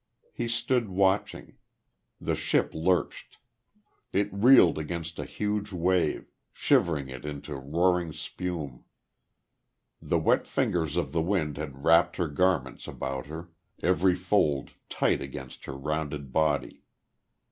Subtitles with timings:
[0.33, 1.57] He stood watching....
[2.19, 3.37] The ship lurched.
[4.11, 8.85] It reeled against a huge wave, shivering it into roaring spume.
[10.01, 13.51] The wet fingers of the wind had wrapped her garments about her,
[13.83, 16.81] every fold tight against her rounded body.